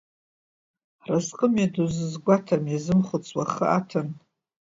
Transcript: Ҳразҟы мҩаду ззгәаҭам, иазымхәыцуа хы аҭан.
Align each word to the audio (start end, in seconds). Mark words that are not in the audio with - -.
Ҳразҟы 1.03 1.47
мҩаду 1.53 1.87
ззгәаҭам, 1.95 2.63
иазымхәыцуа 2.67 3.45
хы 3.51 3.65
аҭан. 3.77 4.07